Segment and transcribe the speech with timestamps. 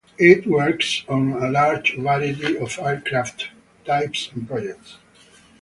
[0.17, 3.49] It works on a large variety of aircraft
[3.85, 4.97] types and projects.